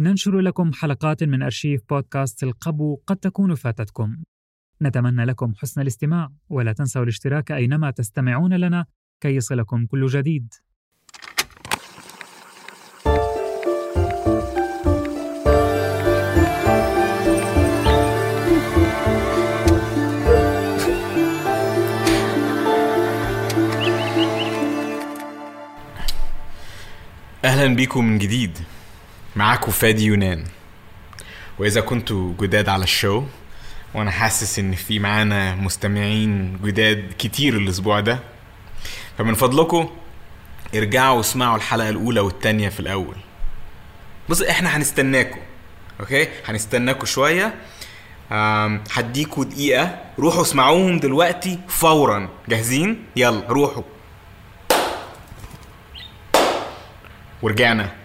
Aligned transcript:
ننشر 0.00 0.40
لكم 0.40 0.72
حلقات 0.72 1.24
من 1.24 1.42
أرشيف 1.42 1.82
بودكاست 1.90 2.42
القبو 2.42 3.00
قد 3.06 3.16
تكون 3.16 3.54
فاتتكم. 3.54 4.16
نتمنى 4.82 5.24
لكم 5.24 5.54
حسن 5.54 5.80
الاستماع 5.80 6.28
ولا 6.48 6.72
تنسوا 6.72 7.02
الاشتراك 7.02 7.52
أينما 7.52 7.90
تستمعون 7.90 8.54
لنا 8.54 8.86
كي 9.20 9.36
يصلكم 9.36 9.86
كل 9.86 10.06
جديد. 10.06 10.54
أهلا 27.44 27.74
بيكم 27.74 28.04
من 28.04 28.18
جديد. 28.18 28.58
معاكم 29.36 29.72
فادي 29.72 30.04
يونان. 30.04 30.44
وإذا 31.58 31.80
كنتوا 31.80 32.32
جداد 32.40 32.68
على 32.68 32.84
ال 32.84 32.92
show 32.92 33.24
وأنا 33.94 34.10
حاسس 34.10 34.58
إن 34.58 34.74
في 34.74 34.98
معانا 34.98 35.54
مستمعين 35.54 36.58
جداد 36.64 37.12
كتير 37.18 37.56
الأسبوع 37.56 38.00
ده 38.00 38.18
فمن 39.18 39.34
فضلكم 39.34 39.90
ارجعوا 40.74 41.16
واسمعوا 41.16 41.56
الحلقة 41.56 41.88
الأولى 41.88 42.20
والتانية 42.20 42.68
في 42.68 42.80
الأول. 42.80 43.16
بص 44.28 44.42
إحنا 44.42 44.76
هنستناكم 44.76 45.38
okay؟ 46.00 46.28
هنستناكم 46.46 47.06
شوية. 47.06 47.54
آم، 48.32 48.84
هديكوا 48.92 49.44
دقيقة. 49.44 49.98
روحوا 50.18 50.42
اسمعوهم 50.42 50.98
دلوقتي 50.98 51.58
فورا. 51.68 52.28
جاهزين؟ 52.48 53.04
يلا 53.16 53.42
روحوا. 53.48 53.82
ورجعنا. 57.42 57.99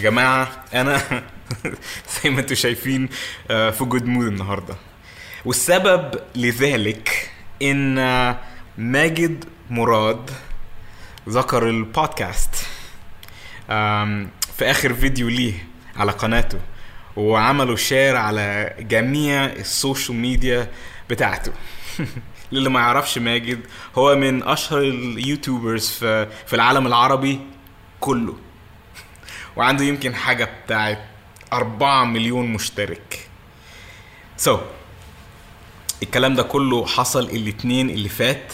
يا 0.00 0.04
جماعة 0.04 0.64
أنا 0.74 1.02
زي 2.22 2.30
ما 2.30 2.40
أنتوا 2.40 2.56
شايفين 2.56 3.08
آه، 3.50 3.70
في 3.70 3.84
good 3.84 4.06
mood 4.06 4.26
النهاردة. 4.26 4.76
والسبب 5.44 6.20
لذلك 6.34 7.30
إن 7.62 7.98
آه، 7.98 8.38
ماجد 8.78 9.44
مراد 9.70 10.30
ذكر 11.28 11.68
البودكاست 11.68 12.54
في 14.56 14.62
آخر 14.62 14.94
فيديو 14.94 15.28
ليه 15.28 15.66
على 15.96 16.12
قناته 16.12 16.58
وعملوا 17.16 17.76
share 17.76 18.16
على 18.16 18.76
جميع 18.78 19.44
السوشيال 19.44 20.16
ميديا 20.16 20.70
بتاعته. 21.10 21.52
للي 22.52 22.70
ما 22.70 22.80
يعرفش 22.80 23.18
ماجد 23.18 23.60
هو 23.94 24.16
من 24.16 24.42
أشهر 24.42 24.80
اليوتيوبرز 24.80 25.88
في 26.46 26.52
العالم 26.52 26.86
العربي 26.86 27.40
كله. 28.00 28.49
وعنده 29.60 29.84
يمكن 29.84 30.14
حاجة 30.14 30.48
بتاعت 30.64 30.98
أربعة 31.52 32.04
مليون 32.04 32.46
مشترك. 32.46 33.28
so, 34.36 34.60
الكلام 36.02 36.34
ده 36.34 36.42
كله 36.42 36.86
حصل 36.86 37.24
الاتنين 37.24 37.90
اللي 37.90 38.08
فات. 38.08 38.52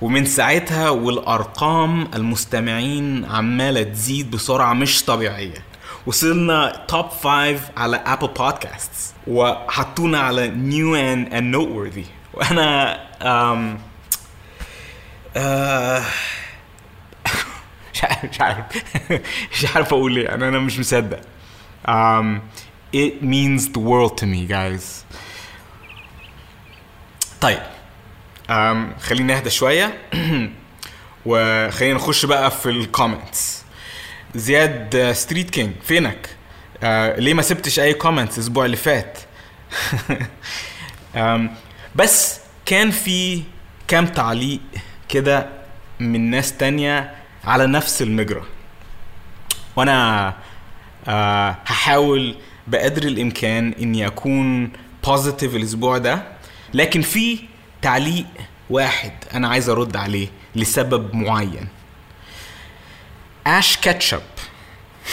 ومن 0.00 0.24
ساعتها 0.24 0.90
والأرقام 0.90 2.10
المستمعين 2.14 3.24
عمالة 3.24 3.82
تزيد 3.82 4.30
بسرعة 4.30 4.72
مش 4.72 5.04
طبيعية. 5.04 5.64
وصلنا 6.06 6.84
top 6.88 7.08
5 7.08 7.60
على 7.76 7.96
Apple 7.96 8.26
Podcasts 8.28 9.14
وحطونا 9.26 10.20
على 10.20 10.48
New 10.48 10.94
and 10.96 11.34
Noteworthy 11.34 12.04
وأنا 12.34 12.98
um, 13.20 13.78
uh, 15.38 16.02
مش 17.94 18.04
عارف 18.04 18.24
مش 18.24 18.40
عارف. 18.40 18.64
مش 19.52 19.66
عارف 19.74 19.88
أقول 19.92 20.16
إيه. 20.16 20.34
أنا 20.34 20.48
أنا 20.48 20.58
مش 20.58 20.78
مصدق. 20.78 21.20
Um, 21.88 22.38
it 22.96 23.22
means 23.22 23.62
the 23.68 23.80
world 23.80 24.16
to 24.20 24.24
me 24.26 24.48
guys. 24.52 24.84
طيب. 27.40 27.62
Um, 28.48 29.00
خلينا 29.00 29.34
نهدى 29.34 29.50
شوية. 29.50 29.98
وخلينا 31.26 31.94
نخش 31.94 32.26
بقى 32.26 32.50
في 32.50 32.70
ال 32.70 32.80
comments 32.80 33.62
زياد 34.34 35.12
Street 35.12 35.50
King 35.50 35.72
فينك؟ 35.84 36.28
آه 36.82 37.16
ليه 37.20 37.34
ما 37.34 37.42
سبتش 37.42 37.80
أي 37.80 37.94
comments 37.94 38.38
الأسبوع 38.38 38.64
اللي 38.64 38.76
فات؟ 38.76 39.18
آم، 41.16 41.54
بس 41.96 42.40
كان 42.66 42.90
في 42.90 43.42
كام 43.88 44.06
تعليق 44.06 44.60
كده 45.08 45.48
من 46.00 46.30
ناس 46.30 46.52
تانية 46.56 47.14
على 47.44 47.66
نفس 47.66 48.02
المجرى. 48.02 48.42
وأنا 49.76 50.34
آه 51.08 51.56
هحاول 51.66 52.36
بقدر 52.66 53.02
الإمكان 53.02 53.74
إني 53.82 54.06
أكون 54.06 54.72
بوزيتيف 55.04 55.56
الأسبوع 55.56 55.98
ده 55.98 56.22
لكن 56.74 57.02
في 57.02 57.38
تعليق 57.82 58.26
واحد 58.70 59.12
أنا 59.34 59.48
عايز 59.48 59.68
أرد 59.68 59.96
عليه 59.96 60.28
لسبب 60.56 61.14
معين. 61.14 61.68
اش 63.46 63.76
كاتشب 63.76 64.20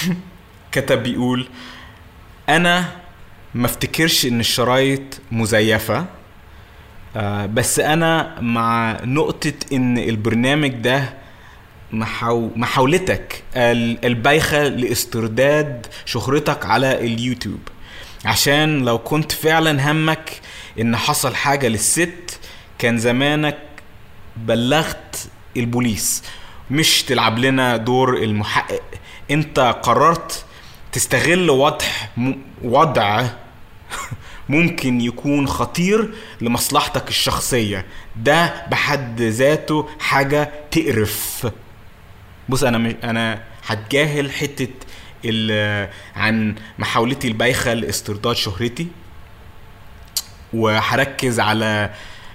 كتب 0.72 1.04
بيقول 1.04 1.48
أنا 2.50 2.86
ما 3.56 3.66
افتكرش 3.66 4.26
إن 4.26 4.40
الشرايط 4.40 5.02
مزيفة 5.32 6.06
آه 7.16 7.46
بس 7.46 7.80
أنا 7.80 8.42
مع 8.42 8.98
نقطة 9.04 9.54
إن 9.74 9.98
البرنامج 9.98 10.70
ده 10.70 11.14
محاو... 11.92 12.50
محاولتك 12.56 13.44
ال- 13.56 14.06
البايخة 14.06 14.64
لاسترداد 14.68 15.88
شهرتك 16.06 16.66
على 16.66 17.00
اليوتيوب. 17.06 17.60
عشان 18.26 18.86
لو 18.86 18.98
كنت 19.00 19.32
فعلا 19.32 19.92
همك 19.92 20.32
إن 20.82 20.96
حصل 20.96 21.36
حاجة 21.36 21.68
للست 21.68 22.40
كان 22.78 22.98
زمانك 22.98 23.58
بلغت 24.38 25.30
البوليس. 25.58 26.24
مش 26.72 27.04
تلعب 27.04 27.40
لنا 27.40 27.78
دور 27.78 28.18
المحقق. 28.18 28.82
أنت 29.32 29.60
قررت 29.60 30.46
تستغل 30.92 31.50
وضع. 31.50 31.86
وضع 32.64 33.26
ممكن 34.50 35.02
يكون 35.02 35.48
خطير 35.48 36.14
لمصلحتك 36.42 37.10
الشخصية. 37.10 37.86
ده 38.16 38.66
بحد 38.72 39.22
ذاته 39.22 39.90
حاجة 40.00 40.52
تقرف. 40.72 41.48
بص 42.50 42.64
أنا 42.64 42.78
مش 42.78 42.94
أنا 43.04 43.44
هتجاهل 43.68 44.32
ال- 45.26 45.90
عن 46.16 46.56
محاولتي 46.80 47.28
البايخة 47.28 47.74
لاسترداد 47.74 48.36
شهرتي. 48.36 48.88
وهركز 50.54 51.40
على 51.40 51.90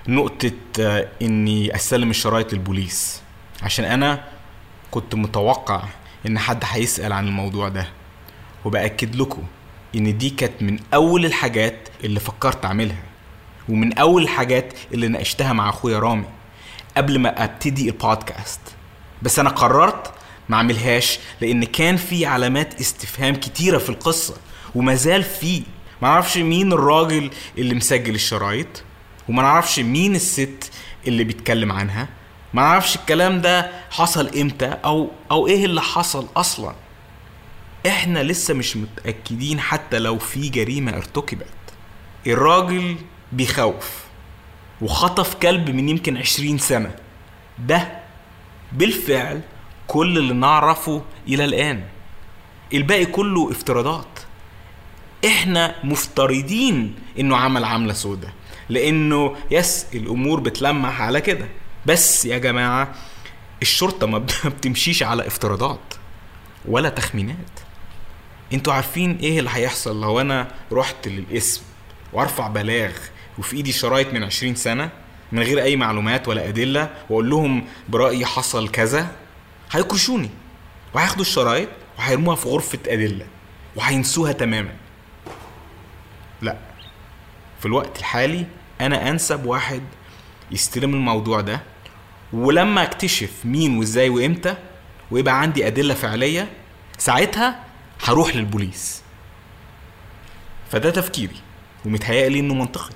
نقطة 0.08 0.52
آه، 0.80 1.08
إني 1.22 1.74
أستلم 1.74 2.10
الشرايط 2.10 2.52
للبوليس. 2.52 3.22
عشان 3.62 3.84
أنا 3.84 4.24
كنت 4.90 5.14
متوقع 5.14 5.82
إن 6.26 6.38
حد 6.38 6.64
هيسأل 6.66 7.12
عن 7.12 7.26
الموضوع 7.26 7.68
ده. 7.68 7.88
وبأكد 8.64 9.14
لكم 9.16 9.42
إن 9.94 10.18
دي 10.18 10.30
كانت 10.30 10.62
من 10.62 10.78
أول 10.94 11.26
الحاجات 11.26 11.88
اللي 12.04 12.20
فكرت 12.20 12.64
أعملها. 12.64 13.02
ومن 13.68 13.98
أول 13.98 14.22
الحاجات 14.22 14.72
اللي 14.94 15.08
ناقشتها 15.08 15.52
مع 15.52 15.68
أخويا 15.68 15.98
رامي 15.98 16.24
قبل 16.96 17.18
ما 17.18 17.44
أبتدي 17.44 17.88
البودكاست. 17.88 18.60
بس 19.24 19.38
أنا 19.38 19.50
قررت 19.50 20.12
ما 20.48 20.56
أعملهاش 20.56 21.18
لأن 21.40 21.64
كان 21.64 21.96
في 21.96 22.26
علامات 22.26 22.80
استفهام 22.80 23.34
كتيرة 23.34 23.78
في 23.78 23.88
القصة 23.88 24.34
وما 24.74 24.94
زال 24.94 25.22
في. 25.22 25.62
ما 26.02 26.08
نعرفش 26.08 26.36
مين 26.38 26.72
الراجل 26.72 27.30
اللي 27.58 27.74
مسجل 27.74 28.14
الشرايط 28.14 28.82
وما 29.28 29.42
نعرفش 29.42 29.78
مين 29.78 30.14
الست 30.14 30.70
اللي 31.06 31.24
بيتكلم 31.24 31.72
عنها. 31.72 32.08
ما 32.54 32.62
نعرفش 32.62 32.96
الكلام 32.96 33.40
ده 33.40 33.70
حصل 33.90 34.38
إمتى 34.38 34.66
أو 34.84 35.10
أو 35.30 35.46
إيه 35.46 35.64
اللي 35.64 35.82
حصل 35.82 36.26
أصلا. 36.36 36.74
إحنا 37.86 38.22
لسه 38.22 38.54
مش 38.54 38.76
متأكدين 38.76 39.60
حتى 39.60 39.98
لو 39.98 40.18
في 40.18 40.48
جريمة 40.48 40.96
ارتكبت. 40.96 41.46
الراجل 42.26 42.96
بيخوف 43.32 44.04
وخطف 44.80 45.34
كلب 45.34 45.70
من 45.70 45.88
يمكن 45.88 46.16
عشرين 46.16 46.58
سنة. 46.58 46.94
ده 47.58 48.03
بالفعل 48.74 49.40
كل 49.86 50.18
اللي 50.18 50.34
نعرفه 50.34 51.02
إلى 51.28 51.44
الآن. 51.44 51.84
الباقي 52.74 53.06
كله 53.06 53.50
افتراضات. 53.50 54.06
إحنا 55.24 55.74
مفترضين 55.84 56.94
إنه 57.18 57.36
عمل 57.36 57.64
عملة 57.64 57.92
سودة 57.92 58.28
لإنه 58.68 59.36
يس 59.50 59.86
الأمور 59.94 60.40
بتلمح 60.40 61.00
على 61.00 61.20
كده. 61.20 61.48
بس 61.86 62.24
يا 62.24 62.38
جماعة 62.38 62.94
الشرطة 63.62 64.06
ما 64.06 64.18
بتمشيش 64.58 65.02
على 65.02 65.26
افتراضات 65.26 65.94
ولا 66.64 66.88
تخمينات. 66.88 67.60
أنتوا 68.52 68.72
عارفين 68.72 69.18
إيه 69.22 69.38
اللي 69.38 69.50
هيحصل 69.52 70.00
لو 70.00 70.20
أنا 70.20 70.48
رحت 70.72 71.08
للاسم 71.08 71.62
وأرفع 72.12 72.48
بلاغ 72.48 72.92
وفي 73.38 73.56
إيدي 73.56 73.72
شرايط 73.72 74.12
من 74.12 74.24
20 74.24 74.54
سنة؟ 74.54 74.90
من 75.32 75.42
غير 75.42 75.62
أي 75.62 75.76
معلومات 75.76 76.28
ولا 76.28 76.48
أدلة 76.48 76.90
وأقول 77.10 77.30
لهم 77.30 77.64
برأيي 77.88 78.26
حصل 78.26 78.68
كذا 78.68 79.10
هيكرشوني 79.72 80.30
وهياخدوا 80.94 81.22
الشرايط 81.22 81.68
وهيرموها 81.98 82.36
في 82.36 82.48
غرفة 82.48 82.78
أدلة 82.86 83.26
وهينسوها 83.76 84.32
تماما. 84.32 84.72
لا 86.42 86.56
في 87.60 87.66
الوقت 87.66 87.98
الحالي 87.98 88.46
أنا 88.80 89.10
أنسب 89.10 89.44
واحد 89.46 89.82
يستلم 90.50 90.94
الموضوع 90.94 91.40
ده 91.40 91.60
ولما 92.32 92.82
أكتشف 92.82 93.30
مين 93.44 93.78
وإزاي 93.78 94.08
وإمتى 94.08 94.54
ويبقى 95.10 95.40
عندي 95.40 95.66
أدلة 95.66 95.94
فعلية 95.94 96.48
ساعتها 96.98 97.64
هروح 98.04 98.36
للبوليس. 98.36 99.02
فده 100.70 100.90
تفكيري 100.90 101.36
ومتهيألي 101.84 102.40
إنه 102.40 102.54
منطقي. 102.54 102.94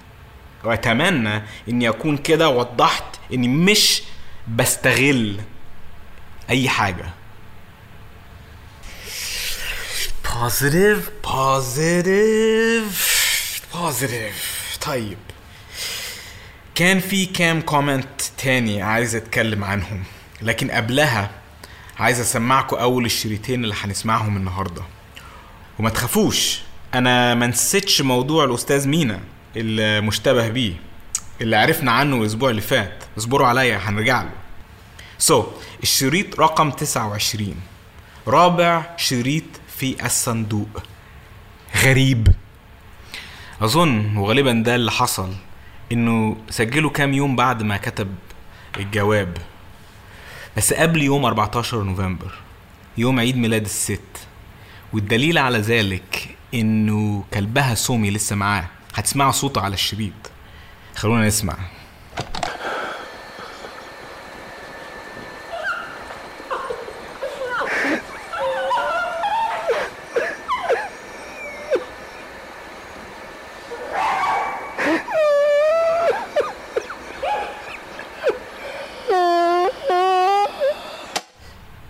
واتمنى 0.64 1.42
اني 1.68 1.88
اكون 1.88 2.16
كده 2.16 2.48
وضحت 2.48 3.04
اني 3.32 3.48
مش 3.48 4.02
بستغل 4.48 5.40
أي 6.50 6.68
حاجة. 6.68 7.04
positive 10.34 11.10
positive 11.24 13.18
positive 13.74 14.78
طيب. 14.86 15.18
كان 16.74 17.00
في 17.00 17.26
كام 17.26 17.60
comment 17.60 18.20
تاني 18.38 18.82
عايز 18.82 19.14
أتكلم 19.14 19.64
عنهم 19.64 20.04
لكن 20.42 20.70
قبلها 20.70 21.30
عايز 21.98 22.20
أسمعكم 22.20 22.76
أول 22.76 23.04
الشريطين 23.04 23.64
اللي 23.64 23.74
هنسمعهم 23.80 24.36
النهارده. 24.36 24.82
وما 25.78 25.90
تخافوش 25.90 26.60
أنا 26.94 27.34
ما 27.34 27.46
نسيتش 27.46 28.00
موضوع 28.00 28.44
الأستاذ 28.44 28.88
مينا. 28.88 29.20
اللي 29.56 30.00
مشتبه 30.00 30.48
بيه 30.48 30.74
اللي 31.40 31.56
عرفنا 31.56 31.92
عنه 31.92 32.16
الأسبوع 32.16 32.50
اللي 32.50 32.60
فات. 32.60 33.04
اصبروا 33.18 33.46
عليا 33.46 33.76
هنرجع 33.76 34.22
له. 34.22 34.30
سو 35.18 35.42
so, 35.42 35.46
الشريط 35.82 36.40
رقم 36.40 36.70
29 36.70 37.54
رابع 38.26 38.96
شريط 38.96 39.44
في 39.76 40.04
الصندوق. 40.04 40.82
غريب. 41.76 42.28
أظن 43.62 44.16
وغالبا 44.16 44.52
ده 44.52 44.74
اللي 44.74 44.90
حصل 44.90 45.34
إنه 45.92 46.36
سجله 46.50 46.90
كام 46.90 47.14
يوم 47.14 47.36
بعد 47.36 47.62
ما 47.62 47.76
كتب 47.76 48.14
الجواب. 48.76 49.36
بس 50.56 50.72
قبل 50.72 51.02
يوم 51.02 51.24
14 51.24 51.82
نوفمبر 51.82 52.32
يوم 52.98 53.20
عيد 53.20 53.36
ميلاد 53.36 53.64
الست. 53.64 54.00
والدليل 54.92 55.38
على 55.38 55.58
ذلك 55.58 56.36
إنه 56.54 57.24
كلبها 57.34 57.74
سومي 57.74 58.10
لسه 58.10 58.36
معاه. 58.36 58.68
هتسمعوا 58.98 59.32
صوته 59.32 59.60
على 59.60 59.74
الشريط 59.74 60.12
خلونا 60.96 61.26
نسمع. 61.26 61.54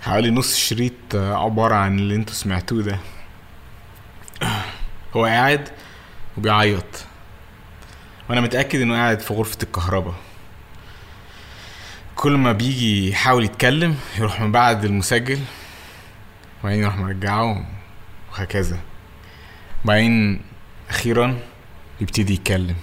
حوالي 0.03 0.31
نص 0.31 0.53
الشريط 0.53 0.93
عبارة 1.15 1.75
عن 1.75 1.99
اللي 1.99 2.15
أنتوا 2.15 2.35
سمعتوه 2.35 2.83
ده. 2.83 2.99
هو 5.17 5.25
قاعد 5.25 5.69
وبيعيط. 6.39 7.05
وأنا 8.29 8.41
متأكد 8.41 8.81
إنه 8.81 8.95
قاعد 8.95 9.21
في 9.21 9.35
غرفة 9.35 9.59
الكهرباء. 9.63 10.15
كل 12.15 12.33
ما 12.33 12.53
بيجي 12.53 13.11
يحاول 13.11 13.45
يتكلم 13.45 13.97
يروح 14.19 14.41
من 14.41 14.53
بعد 14.53 14.85
المسجل 14.85 15.41
وبعدين 16.61 16.83
يروح 16.83 16.97
مرجعه 16.97 17.67
وهكذا. 18.33 18.79
بعدين 19.85 20.41
أخيرا 20.91 21.39
يبتدي 22.01 22.35
يتكلم. 22.35 22.77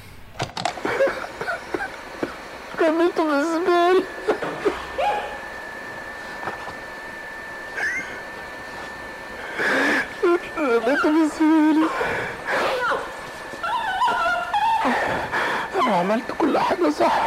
أنا 15.76 15.96
عملت 15.96 16.32
كل 16.38 16.60
حاجة 16.60 16.90
صح. 16.90 17.22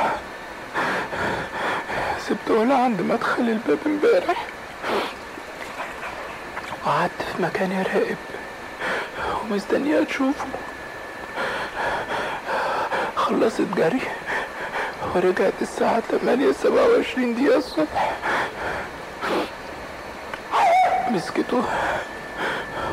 سبت 2.29 2.51
ولا 2.51 2.77
عند 2.77 3.01
مدخل 3.01 3.43
الباب 3.43 3.79
امبارح. 3.87 4.47
وقعدت 6.87 7.23
في 7.37 7.43
مكاني 7.43 7.83
راقب 7.83 8.17
ومستنية 9.43 10.05
تشوفه. 10.05 10.47
خلصت 13.17 13.67
جري 13.77 14.01
ورجعت 15.15 15.53
الساعة 15.63 16.03
تمانية 16.09 16.53
سبعة 16.53 16.89
وعشرين 16.89 17.35
دقيقة 17.35 17.57
الصبح. 17.59 18.17
مسكته 21.11 21.63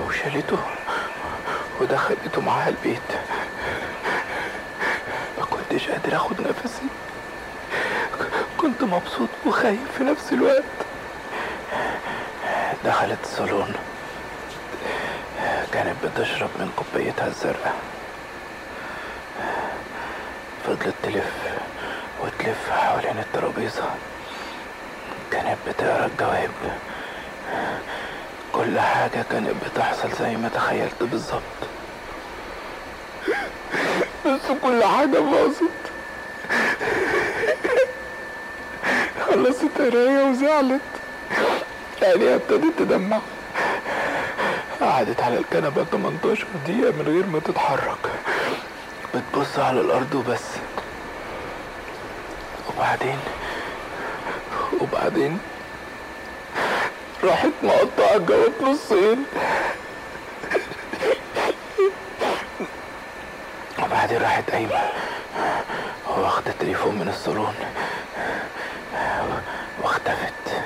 وشالته 0.08 0.58
ودخلته 1.82 2.42
معاها 2.42 2.70
البيت. 2.70 3.02
قادر 6.06 6.18
اخد 6.18 6.42
نفسي. 6.42 6.88
كنت 8.58 8.84
مبسوط 8.84 9.30
وخايف 9.46 9.80
في 9.98 10.04
نفس 10.04 10.34
الوقت. 10.34 10.64
دخلت 12.86 13.20
الصالون 13.24 13.74
كانت 15.72 15.96
بتشرب 16.04 16.50
من 16.60 16.72
كوبايتها 16.76 17.28
الزرقاء. 17.28 17.76
فضلت 20.68 20.94
تلف 21.04 21.34
وتلف 22.22 22.70
حوالين 22.70 23.20
الترابيزة. 23.20 23.90
كانت 25.32 25.58
بتقرأ 25.68 26.06
الجواب. 26.06 26.52
كل 28.54 28.80
حاجة 28.80 29.26
كانت 29.32 29.54
بتحصل 29.66 30.12
زي 30.20 30.36
ما 30.36 30.50
تخيلت 30.50 31.04
بالظبط. 31.04 31.42
بس 34.26 34.52
كل 34.64 34.84
حاجة 34.84 35.20
باظت. 35.20 35.85
خلصت 39.28 39.78
قراية 39.78 40.24
وزعلت. 40.24 40.82
عينيها 42.02 42.36
ابتدت 42.36 42.80
تدمع. 42.80 43.20
قعدت 44.82 45.22
على 45.22 45.38
الكنبة 45.38 45.84
18 45.84 46.46
دقيقة 46.68 46.92
من 46.92 47.06
غير 47.08 47.26
ما 47.26 47.40
تتحرك. 47.40 48.12
بتبص 49.16 49.60
على 49.60 49.82
الأرض 49.82 50.16
وبس. 50.16 50.44
وبعدين؟ 52.70 53.20
وبعدين؟ 54.82 55.40
راحت 57.24 57.52
مقطعة 57.64 58.16
الجواب 58.16 58.54
نصين 58.62 59.24
وبعدين 63.84 64.22
راحت 64.22 64.50
قايمة. 64.52 64.80
واخدة 66.18 66.52
التليفون 66.52 66.96
من 66.96 67.10
الصالون. 67.10 67.56
واختفت. 69.82 70.62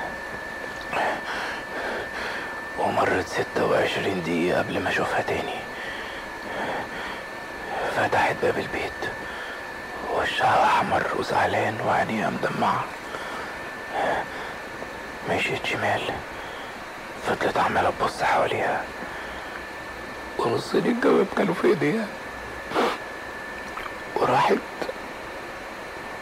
ومرت 2.78 3.28
ستة 3.28 3.64
وعشرين 3.64 4.22
دقيقة 4.22 4.58
قبل 4.58 4.80
ما 4.82 4.90
أشوفها 4.90 5.22
تاني. 5.22 5.60
فتحت 7.96 8.36
باب 8.42 8.58
البيت. 8.58 9.12
وشها 10.14 10.64
أحمر 10.64 11.06
وزعلان 11.18 11.80
وعينيها 11.86 12.30
مدمعة. 12.30 12.84
مشيت 15.30 15.66
شمال. 15.66 16.02
فضلت 17.26 17.58
عمالة 17.58 17.92
تبص 18.00 18.22
حواليها. 18.22 18.84
ونصين 20.38 20.86
الجواب 20.86 21.26
كانوا 21.36 21.54
في 21.54 21.66
إيديها. 21.66 22.06
وراحت 24.16 24.56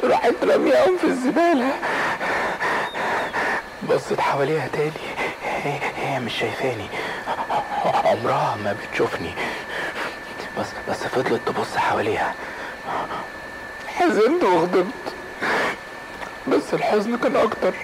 راحت 0.04 0.34
رميهم 0.42 0.98
في 0.98 1.04
الزبالة. 1.04 1.72
بصت 3.90 4.20
حواليها 4.20 4.68
تاني. 4.68 4.92
هي, 5.96 6.20
مش 6.20 6.38
شايفاني. 6.38 6.88
عمرها 7.84 8.56
ما 8.64 8.76
بتشوفني. 8.90 9.30
بس 10.58 10.66
بس 10.88 10.96
فضلت 10.96 11.40
تبص 11.46 11.76
حواليها. 11.76 12.34
حزنت 13.86 14.44
وغضبت. 14.44 15.14
بس 16.48 16.74
الحزن 16.74 17.16
كان 17.16 17.36
أكتر. 17.36 17.74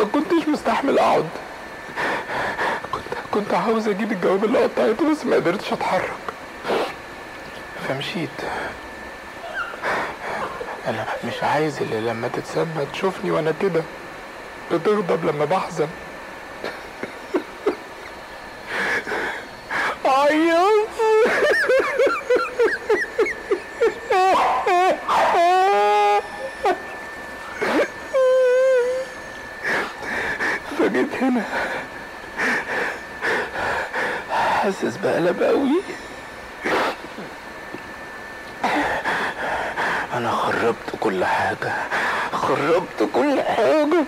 ما 0.00 0.06
كنتش 0.06 0.48
مستحمل 0.48 0.98
أقعد. 0.98 1.28
كنت 2.92 3.04
كنت 3.30 3.54
عاوز 3.54 3.88
أجيب 3.88 4.12
الجواب 4.12 4.44
اللي 4.44 4.58
قطعته 4.62 5.10
بس 5.12 5.24
ما 5.26 5.36
قدرتش 5.36 5.72
أتحرك. 5.72 6.10
فمشيت. 7.88 8.30
أنا 10.86 11.06
مش 11.24 11.42
عايز 11.42 11.78
اللي 11.82 12.00
لما 12.00 12.28
تتسمى 12.28 12.86
تشوفني 12.92 13.30
وأنا 13.30 13.54
كده 13.62 13.82
بتغضب 14.72 15.24
لما 15.24 15.44
بحزن. 15.44 15.88
عيط 20.04 20.88
فجيت 30.78 31.14
هنا 31.22 31.42
حاسس 34.30 34.96
بقلب 34.96 35.42
قوي 35.42 35.80
حاجة. 41.60 41.72
خربت 42.32 43.08
كل 43.14 43.40
حاجة. 43.42 44.04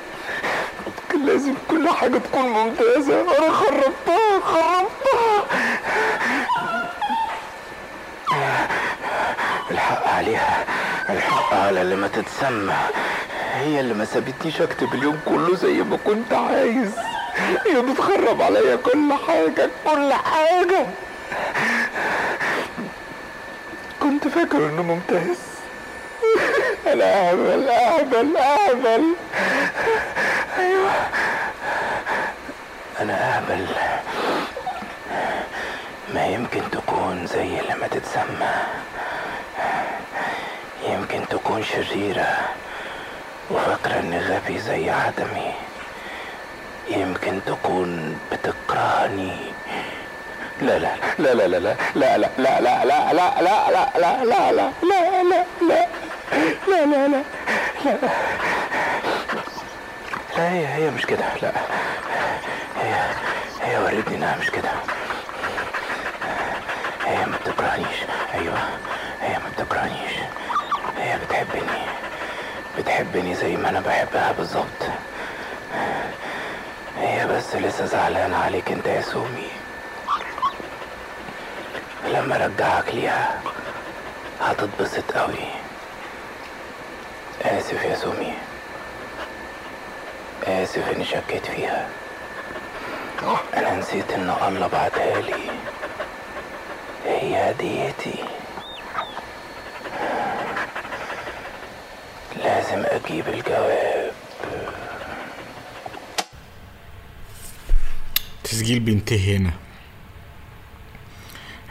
كان 1.10 1.26
لازم 1.26 1.54
كل 1.70 1.88
حاجة 1.88 2.18
تكون 2.18 2.42
ممتازة. 2.42 3.20
أنا 3.20 3.52
خربتها 3.52 4.40
خربتها. 4.44 5.46
الحق 9.70 10.08
عليها. 10.08 10.64
الحق 11.10 11.54
على 11.54 11.82
اللي 11.82 11.96
ما 11.96 12.08
تتسمى. 12.08 12.76
هي 13.54 13.80
اللي 13.80 13.94
ما 13.94 14.04
سابتنيش 14.04 14.62
أكتب 14.62 14.94
اليوم 14.94 15.20
كله 15.26 15.54
زي 15.56 15.82
ما 15.82 15.98
كنت 16.04 16.32
عايز. 16.32 16.92
هي 17.66 17.82
بتخرب 17.82 18.42
عليا 18.42 18.76
كل 18.76 19.12
حاجة 19.26 19.70
كل 19.84 20.12
حاجة. 20.12 20.86
كنت 24.00 24.28
فاكر 24.28 24.56
إنه 24.56 24.82
ممتاز. 24.82 25.38
أنا 26.92 27.30
اهبل 27.30 27.68
اهبل 27.68 28.36
اهبل 28.36 29.14
أيوه 30.58 30.90
أنا 33.00 33.36
اهبل 33.36 33.66
ما 36.14 36.26
يمكن 36.26 36.60
تكون 36.72 37.26
زي 37.26 37.60
اللي 37.60 37.74
ما 37.74 37.86
تتسمى 37.86 38.54
يمكن 40.88 41.28
تكون 41.30 41.62
شريرة 41.64 42.36
وفاكرة 43.50 44.00
اني 44.00 44.18
غبي 44.18 44.58
زي 44.58 44.90
عدمي 44.90 45.52
يمكن 46.90 47.40
تكون 47.46 48.18
بتكرهني 48.32 49.36
لا 50.62 50.78
لا 50.78 50.94
لا 51.18 51.34
لا 51.34 51.46
لا 51.48 51.58
لا 51.58 51.76
لا 51.94 52.18
لا 52.18 52.28
لا 52.38 52.84
لا 52.84 52.84
لا 52.84 53.12
لا 53.12 53.42
لا 53.42 53.88
لا 53.98 54.22
لا 54.22 54.52
لا 54.52 54.72
لا 55.22 55.44
لا 55.68 55.86
لا 56.68 56.86
لا 56.86 57.08
لا. 57.08 57.22
لا 57.84 57.98
لا 60.36 60.52
هي 60.52 60.66
هي 60.74 60.90
مش 60.90 61.06
كده. 61.06 61.24
لا. 61.42 61.52
هي 62.82 62.94
هي 63.60 63.78
ورتني 63.78 64.16
إنها 64.16 64.36
مش 64.40 64.50
كده. 64.50 64.70
هي 67.06 67.26
ما 67.26 67.36
بتكرهنيش. 67.36 67.96
أيوه. 68.34 68.58
هي 69.22 69.38
ما 69.38 69.48
بتكرهنيش. 69.56 70.12
هي 70.98 71.18
بتحبني. 71.18 71.78
بتحبني 72.78 73.34
زي 73.34 73.56
ما 73.56 73.68
أنا 73.68 73.80
بحبها 73.80 74.32
بالظبط. 74.32 74.82
هي 76.98 77.26
بس 77.26 77.54
لسه 77.56 77.86
زعلانة 77.86 78.36
عليك 78.36 78.72
أنت 78.72 78.86
يا 78.86 79.00
سومي. 79.00 79.48
لما 82.04 82.44
أرجعك 82.44 82.94
ليها 82.94 83.40
هتتبسط 84.40 85.12
قوي. 85.12 85.57
اسف 87.68 87.84
يا 87.84 87.96
سومي 87.96 88.32
اسف 90.42 90.88
اني 90.88 91.04
شكيت 91.04 91.46
فيها. 91.46 91.88
أنا 93.56 93.74
نسيت 93.76 94.10
أن 94.10 94.30
الله 94.30 94.66
بعتها 94.66 95.20
لي. 95.20 95.50
هي 97.04 97.50
هديتي. 97.50 98.24
لازم 102.36 102.84
أجيب 102.86 103.28
الجواب. 103.28 104.12
التسجيل 108.36 108.80
بينتهي 108.80 109.36
هنا. 109.36 109.52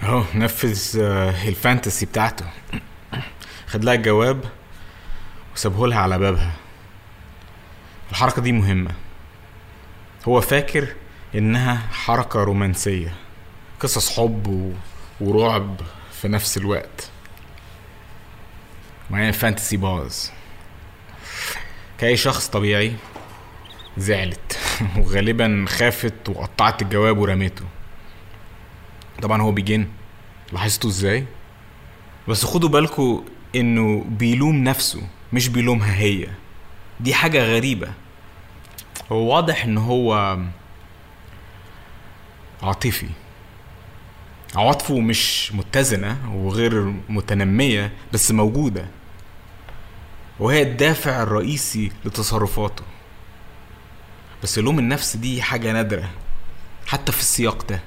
أهو 0.04 0.24
نفذ 0.36 1.00
آه، 1.02 1.48
ال 1.48 1.55
fantasy 1.55 2.06
بتاعته. 2.06 2.46
خد 3.68 3.84
لها 3.84 3.94
الجواب. 3.94 4.57
وسابه 5.58 5.88
لها 5.88 6.00
على 6.00 6.18
بابها. 6.20 6.52
الحركة 8.12 8.42
دي 8.42 8.52
مهمة. 8.52 8.92
هو 10.28 10.42
فاكر 10.42 10.88
إنها 11.36 11.76
حركة 11.92 12.44
رومانسية 12.44 13.14
قصص 13.80 14.20
حب 14.20 14.48
و... 14.48 14.72
ورعب 15.22 15.82
في 16.12 16.28
نفس 16.28 16.58
الوقت. 16.58 17.10
وبعدين 19.10 19.28
ال 19.28 19.34
fantasy 19.34 19.78
باظ 19.78 20.16
كأي 21.98 22.18
شخص 22.18 22.48
طبيعي 22.48 22.94
زعلت 23.98 24.60
وغالبا 24.98 25.66
خافت 25.70 26.30
وقطعت 26.30 26.82
الجواب 26.82 27.18
ورميته. 27.18 27.66
طبعا 29.22 29.42
هو 29.42 29.52
بيجن. 29.52 29.88
لاحظتوا 30.52 30.90
إزاي؟ 30.90 31.26
بس 32.28 32.46
خدوا 32.46 32.70
بالكوا 32.70 33.22
إنه 33.56 34.06
بيلوم 34.10 34.64
نفسه. 34.64 35.17
مش 35.34 35.48
بيلومها 35.48 35.96
هي. 35.96 36.28
دي 37.00 37.14
حاجة 37.14 37.44
غريبة. 37.56 37.88
هو 39.12 39.36
واضح 39.36 39.64
إن 39.64 39.78
هو 39.78 40.38
عاطفي. 42.64 43.08
عواطفه 44.56 45.00
مش 45.00 45.52
متزنة 45.54 46.36
وغير 46.36 46.94
متنمية 47.10 47.92
بس 48.14 48.32
موجودة. 48.32 48.88
وهي 50.40 50.62
الدافع 50.62 51.24
الرئيسي 51.24 51.92
لتصرفاته. 52.06 52.84
بس 54.44 54.60
لوم 54.60 54.80
النفس 54.80 55.16
دي 55.16 55.42
حاجة 55.42 55.72
نادرة 55.72 56.10
حتى 56.88 57.12
في 57.12 57.20
السياق 57.20 57.66
ده. 57.70 57.82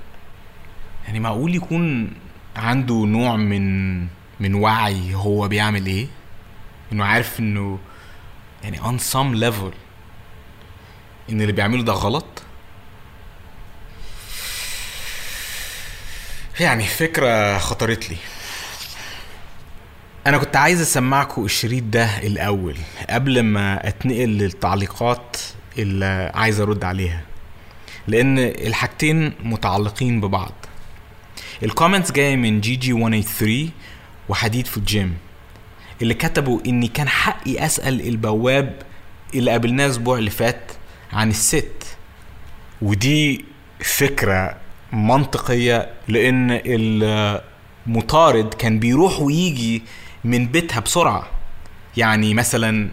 يعني 1.07 1.21
معقول 1.21 1.55
يكون 1.55 2.13
عنده 2.57 2.95
نوع 2.95 3.37
من 3.37 4.01
من 4.41 4.55
وعي 4.55 5.15
هو 5.15 5.49
بيعمل 5.49 5.87
إيه؟ 5.87 6.07
إنه 6.93 7.05
عارف 7.05 7.41
إنه 7.41 7.79
يعني 8.63 8.79
on 8.81 9.01
some 9.03 9.41
level 9.43 9.75
إن 11.31 11.41
اللي 11.41 11.53
بيعمله 11.53 11.83
ده 11.83 11.93
غلط. 11.93 12.43
يعني 16.61 16.85
فكرة 16.85 17.59
خطرت 17.59 18.11
لي. 18.11 18.17
أنا 20.27 20.39
كنت 20.39 20.57
عايز 20.57 20.81
أسمعكم 20.81 21.45
الشريط 21.45 21.85
ده 21.85 22.19
الأول 22.19 22.77
قبل 23.11 23.43
ما 23.43 23.89
أتنقل 23.89 24.29
للتعليقات 24.29 25.37
اللي 25.79 26.33
عايز 26.35 26.61
أرد 26.61 26.85
عليها. 26.85 27.23
لأن 28.07 28.39
الحاجتين 28.39 29.33
متعلقين 29.43 30.21
ببعض. 30.21 30.53
ال 31.63 31.68
comments 31.68 32.13
جاية 32.13 32.37
من 32.37 32.61
GG 32.61 32.93
183 32.93 33.71
وحديد 34.29 34.67
في 34.67 34.77
الجيم 34.77 35.17
اللي 36.03 36.15
كتبوا 36.15 36.61
إني 36.67 36.89
كان 36.89 37.09
حقي 37.09 37.67
أسأل 37.67 38.09
البواب 38.09 38.83
اللي 39.35 39.51
قابلناه 39.51 39.87
الأسبوع 39.87 40.19
اللي 40.19 40.31
فات 40.31 40.73
عن 41.13 41.31
الست. 41.31 41.97
ودي 42.83 43.45
فكرة 43.81 44.57
منطقية 44.93 45.91
لأن 46.09 46.61
المطارد 47.87 48.55
كان 48.55 48.79
بيروح 48.79 49.21
ويجي 49.21 49.83
من 50.25 50.47
بيتها 50.47 50.81
بسرعة. 50.81 51.27
يعني 51.97 52.35
مثلا 52.35 52.91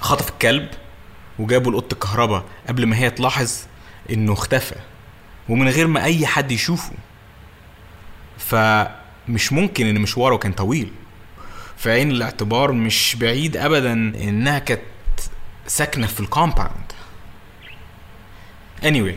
خطف 0.00 0.28
الكلب 0.28 0.68
وجابوا 1.38 1.70
لأوضة 1.72 1.88
الكهرباء 1.92 2.44
قبل 2.68 2.86
ما 2.86 2.96
هي 2.98 3.10
تلاحظ 3.10 3.52
إنه 4.10 4.32
اختفى 4.32 4.76
ومن 5.48 5.68
غير 5.68 5.86
ما 5.86 6.04
أي 6.04 6.26
حد 6.26 6.52
يشوفه. 6.52 6.92
فمش 8.38 9.52
ممكن 9.52 9.86
إن 9.86 10.00
مشواره 10.00 10.36
كان 10.36 10.52
طويل. 10.52 10.92
في 11.80 11.90
عين 11.90 12.10
الاعتبار 12.10 12.72
مش 12.72 13.16
بعيد 13.20 13.56
ابدا 13.56 13.92
إنها 13.92 14.58
كانت 14.58 14.80
ساكنة 15.66 16.06
في 16.06 16.20
الكومباوند. 16.20 16.92
Anyway 18.82 19.14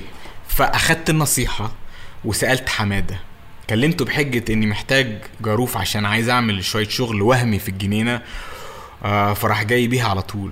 فأخدت 0.48 1.10
النصيحة 1.10 1.72
وسألت 2.26 2.70
حمادة. 2.70 3.20
كلمته 3.70 4.06
بحجة 4.06 4.54
إني 4.54 4.66
محتاج 4.66 5.22
جاروف 5.42 5.78
عشان 5.78 6.06
عايز 6.06 6.30
أعمل 6.30 6.64
شوية 6.64 6.88
شغل 6.88 7.22
وهمي 7.22 7.60
في 7.60 7.70
الجنينة 7.70 8.22
آه، 9.04 9.34
فراح 9.34 9.64
جاي 9.64 9.88
بيها 9.88 10.10
على 10.10 10.22
طول. 10.22 10.52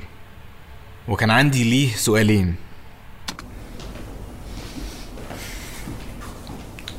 وكان 1.07 1.29
عندي 1.31 1.63
ليه 1.63 1.93
سؤالين. 1.95 2.55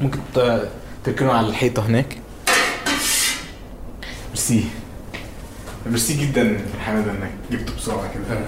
ممكن 0.00 0.18
ت- 0.34 0.70
تركنوا 1.04 1.32
على 1.34 1.46
الحيطة 1.48 1.86
هناك؟ 1.86 2.18
ميرسي 4.28 4.64
ميرسي 5.86 6.26
جدا 6.26 6.58
حماده 6.80 7.10
إنك 7.10 7.30
جبته 7.50 7.76
بسرعة 7.76 8.14
كده. 8.14 8.38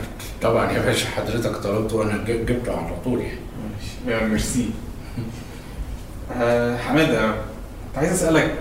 طبعا 0.42 0.72
يا 0.72 0.82
باشا 0.82 1.08
حضرتك 1.08 1.56
طلبته 1.56 1.96
وأنا 1.96 2.24
جب- 2.24 2.46
جبته 2.46 2.76
على 2.76 2.96
طول 3.04 3.20
يعني. 3.20 3.38
ماشي. 4.06 4.22
يا 4.22 4.28
ميرسي. 4.28 4.70
آه، 6.36 6.76
حماده 6.76 7.26
كنت 7.32 7.96
عايز 7.98 8.12
أسألك 8.12 8.58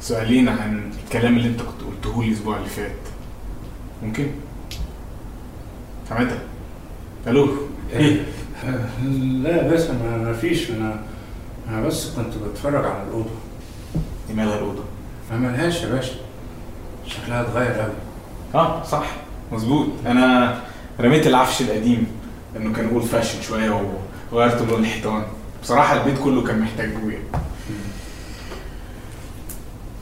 سؤالين 0.00 0.48
عن 0.48 0.90
الكلام 1.04 1.36
اللي 1.36 1.48
أنت 1.48 1.60
كنت 1.62 1.80
قلته 1.82 2.22
لي 2.22 2.28
الأسبوع 2.28 2.56
اللي 2.56 2.68
فات. 2.68 2.90
ممكن؟ 4.02 4.26
حماده 6.10 6.38
ألو. 7.26 7.48
إيه؟ 7.92 8.20
لا 9.42 9.62
باشا 9.68 9.92
ما 9.92 10.16
ما 10.16 10.32
فيش. 10.32 10.70
أنا 10.70 11.02
أنا 11.68 11.86
بس 11.86 12.10
كنت 12.16 12.34
بتفرج 12.36 12.84
على 12.84 13.02
الأوضة. 13.08 13.30
دي 14.28 14.34
مالها 14.34 14.54
الأوضة؟ 14.58 14.82
ما 15.30 15.36
ملهاش 15.38 15.82
يا 15.82 15.88
باشا. 15.88 16.14
شكلها 17.06 17.40
اتغير 17.42 17.72
قوي 17.72 17.92
آه 18.54 18.82
صح 18.84 19.06
مظبوط. 19.52 19.86
أنا 20.06 20.60
رميت 21.00 21.26
العفش 21.26 21.60
القديم 21.60 22.06
لأنه 22.54 22.72
كان 22.72 22.88
اول 22.88 23.02
فاشن 23.02 23.42
شوية 23.42 23.82
وغيرت 24.32 24.62
لون 24.62 24.80
الحيطان. 24.80 25.22
بصراحة 25.62 26.00
البيت 26.00 26.18
كله 26.24 26.42
كان 26.44 26.60
محتاج 26.60 26.88
بويا. 26.94 27.18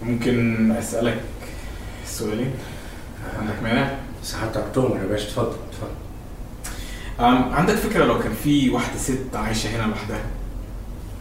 ممكن 0.03 0.71
أسألك 0.73 1.21
سؤالين؟ 2.07 2.51
عندك 3.41 3.63
مانع؟ 3.63 3.91
ساعتك 4.23 4.65
تؤمر 4.75 4.97
يا 4.97 5.05
باشا 5.07 5.25
اتفضل 5.29 5.57
اتفضل. 5.71 5.95
عندك 7.55 7.75
فكرة 7.75 8.05
لو 8.05 8.19
كان 8.19 8.33
في 8.45 8.71
واحدة 8.71 8.99
ست 8.99 9.35
عايشة 9.37 9.69
هنا 9.77 9.87
لوحدها؟ 9.89 10.21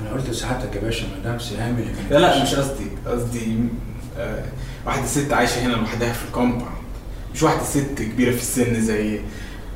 أنا 0.02 0.10
قلت 0.10 0.32
ساعتك 0.32 0.76
يا 0.76 0.82
باشا 0.82 1.06
مدام 1.20 1.40
سهام 1.40 1.76
اللي 1.76 1.94
كانت 1.94 2.12
لا 2.12 2.18
لا 2.18 2.44
مش 2.44 2.56
قصدي 2.56 2.88
قصدي 3.08 3.58
آه، 4.18 4.44
واحدة 4.86 5.06
ست 5.06 5.34
عايشة 5.34 5.66
هنا 5.66 5.74
لوحدها 5.74 6.14
في 6.14 6.26
ال 6.26 6.31
compound. 6.31 6.81
مش 7.36 7.44
واحدة 7.44 7.64
ست 7.64 7.96
كبيرة 8.02 8.32
في 8.32 8.42
السن 8.42 8.82
زي 8.82 9.20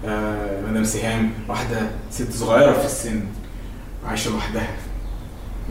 آه، 0.06 0.62
مدام 0.70 0.84
سهام 0.84 1.32
واحدة 1.48 1.90
ست 2.12 2.32
صغيرة 2.32 2.74
في 2.80 2.86
السن 2.86 3.24
عايشة 4.08 4.32
لوحدها. 4.32 4.68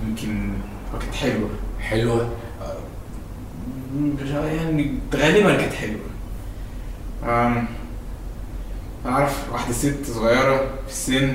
يمكن 0.07 0.53
آه، 0.95 0.99
كانت 0.99 1.15
حلوة. 1.15 1.51
حلوة؟ 1.81 2.31
مش 3.97 4.29
يعني 4.31 4.99
غالبا 5.15 5.57
كانت 5.57 5.73
حلوة. 5.73 6.01
أنا 7.25 7.67
أعرف 9.07 9.53
واحدة 9.53 9.73
ست 9.73 10.05
صغيرة 10.07 10.57
في 10.87 10.93
السن 10.93 11.33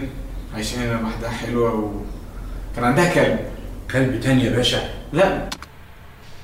عايشة 0.56 0.77
هنا 0.84 1.01
لوحدها 1.01 1.29
حلوة 1.29 1.74
وكان 2.74 2.84
عندها 2.84 3.13
كلب. 3.13 3.39
كلب 3.91 4.20
تاني 4.20 4.44
يا 4.44 4.50
باشا؟ 4.50 4.89
لا. 5.13 5.50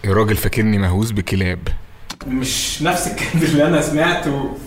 الراجل 0.05 0.35
فاكرني 0.35 0.77
مهووس 0.77 1.11
بكلاب. 1.11 1.59
مش 2.27 2.81
نفس 2.81 3.07
الكلب 3.07 3.43
اللي 3.43 3.67
أنا 3.67 3.81
سمعته 3.81 4.57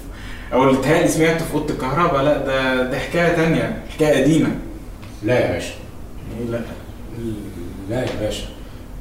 أو 0.53 0.69
اللي 0.69 0.81
اتهيألي 0.81 1.09
سمعته 1.09 1.45
في 1.45 1.55
أوضة 1.55 1.75
الكهرباء 1.75 2.23
لأ 2.23 2.39
ده 2.39 2.83
ده 2.91 2.99
حكاية 2.99 3.37
تانية 3.37 3.83
حكاية 3.95 4.23
قديمة. 4.23 4.59
لا 5.23 5.41
يا 5.47 5.53
باشا. 5.53 5.75
إيه 6.41 6.47
لأ؟ 6.47 6.61
لا 7.91 8.01
يا 8.01 8.21
باشا. 8.21 8.47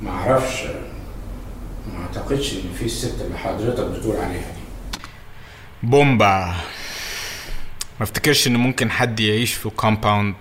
ما 0.01 0.09
أعرفش. 0.11 0.63
ما 1.93 2.01
أعتقدش 2.03 2.53
إن 2.53 2.73
في 2.79 2.85
الست 2.85 3.21
اللي 3.21 3.37
حضرتك 3.37 3.85
بتقول 3.85 4.15
عليها 4.17 4.39
دي. 4.51 4.99
بومبا. 5.83 6.45
ما 7.99 8.03
أفتكرش 8.03 8.47
إن 8.47 8.55
ممكن 8.55 8.91
حد 8.91 9.19
يعيش 9.19 9.53
في 9.53 9.69
compound 9.69 10.35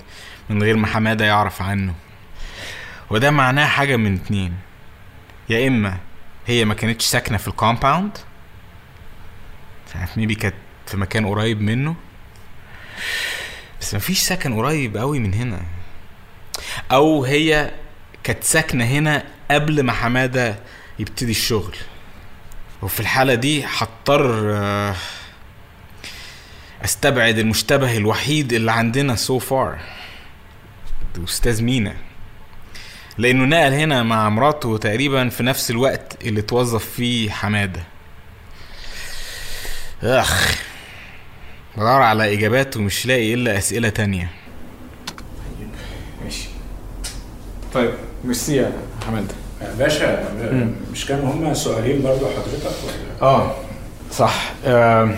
من 0.50 0.62
غير 0.62 0.76
ما 0.76 0.86
حمادة 0.86 1.24
يعرف 1.24 1.62
عنه. 1.62 1.94
وده 3.10 3.30
معناه 3.30 3.66
حاجة 3.66 3.96
من 3.96 4.14
اتنين. 4.14 4.52
يا 5.48 5.68
إما 5.68 5.96
هي 6.46 6.64
ما 6.64 6.74
كانتش 6.74 7.04
ساكنة 7.04 7.38
في 7.38 7.48
ال 7.48 7.55
compound. 7.55 8.18
مش 9.88 9.96
عارف 9.96 10.18
maybe 10.18 10.34
كانت 10.34 10.54
في 10.86 10.96
مكان 10.96 11.26
قريب 11.26 11.60
منه. 11.60 11.96
بس 13.80 13.94
مفيش 13.94 14.18
سكن 14.18 14.54
قريب 14.54 14.96
قوي 14.96 15.18
من 15.18 15.34
هنا. 15.34 15.62
أو 16.92 17.24
هي 17.24 17.70
كانت 18.22 18.44
ساكنة 18.44 18.84
هنا 18.84 19.24
قبل 19.50 19.82
ما 19.82 19.92
حمادة 19.92 20.58
يبتدي 20.98 21.30
الشغل. 21.30 21.76
وفي 22.82 23.00
الحالة 23.00 23.34
دي 23.34 23.64
هضطر 23.64 24.52
آه، 24.56 24.94
أستبعد 26.84 27.38
المشتبه 27.38 27.96
الوحيد 27.96 28.52
اللي 28.52 28.72
عندنا 28.72 29.16
سو 29.16 29.38
فار 29.38 29.78
أستاذ 31.24 31.62
مينا. 31.62 31.96
لأنه 33.18 33.44
نقل 33.44 33.72
هنا 33.72 34.02
مع 34.02 34.28
مراته 34.28 34.76
تقريبا 34.78 35.28
في 35.28 35.42
نفس 35.42 35.70
الوقت 35.70 36.16
اللي 36.24 36.42
توظف 36.42 36.84
فيه 36.84 37.30
حمادة. 37.30 37.82
أخ 40.02 40.58
بدور 41.76 42.02
على 42.02 42.34
إجابات 42.34 42.76
ومش 42.76 43.06
لاقي 43.06 43.34
إلا 43.34 43.58
أسئلة 43.58 43.88
تانية. 43.88 44.30
ماشي. 46.24 46.48
طيب 47.74 47.90
ميرسي 48.24 48.56
يا 48.56 48.72
حمادة. 49.06 49.34
باشا 49.78 50.28
مش 50.92 51.06
كانوا 51.06 51.32
هما 51.32 51.54
سؤالين 51.54 52.02
برضو 52.02 52.26
حضرتك 52.26 52.76
ولا؟ 52.84 53.22
آه 53.22 53.54
صح. 54.12 54.52
آه 54.64 55.14